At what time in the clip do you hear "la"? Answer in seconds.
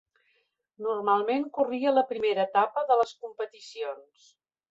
1.99-2.05